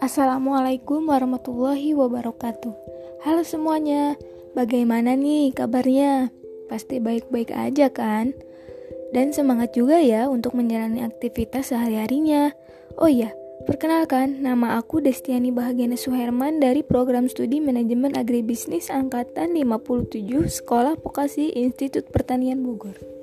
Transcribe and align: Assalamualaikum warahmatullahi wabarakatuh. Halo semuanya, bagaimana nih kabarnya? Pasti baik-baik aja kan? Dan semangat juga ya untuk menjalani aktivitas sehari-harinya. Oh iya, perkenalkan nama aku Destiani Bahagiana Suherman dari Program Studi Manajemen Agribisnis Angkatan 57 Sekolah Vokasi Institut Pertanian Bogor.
Assalamualaikum 0.00 1.12
warahmatullahi 1.12 1.92
wabarakatuh. 1.92 2.72
Halo 3.20 3.44
semuanya, 3.44 4.16
bagaimana 4.56 5.12
nih 5.12 5.52
kabarnya? 5.52 6.32
Pasti 6.72 7.04
baik-baik 7.04 7.52
aja 7.52 7.92
kan? 7.92 8.32
Dan 9.12 9.36
semangat 9.36 9.76
juga 9.76 10.00
ya 10.00 10.32
untuk 10.32 10.56
menjalani 10.56 11.04
aktivitas 11.04 11.68
sehari-harinya. 11.68 12.48
Oh 12.96 13.12
iya, 13.12 13.36
perkenalkan 13.68 14.40
nama 14.40 14.80
aku 14.80 15.04
Destiani 15.04 15.52
Bahagiana 15.52 16.00
Suherman 16.00 16.64
dari 16.64 16.80
Program 16.80 17.28
Studi 17.28 17.60
Manajemen 17.60 18.16
Agribisnis 18.16 18.88
Angkatan 18.88 19.52
57 19.52 20.16
Sekolah 20.48 20.96
Vokasi 20.96 21.52
Institut 21.60 22.08
Pertanian 22.08 22.64
Bogor. 22.64 23.19